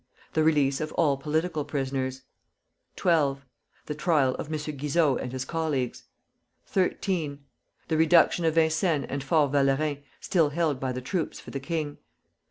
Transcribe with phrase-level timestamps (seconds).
[0.33, 2.23] The release of all political prisoners.
[2.95, 3.45] 12.
[3.85, 4.75] The trial of M.
[4.75, 6.05] Guizot and his colleagues.
[6.65, 7.37] 13.
[7.87, 11.99] The reduction of Vincennes and Fort Valérien, still held by the troops for the king.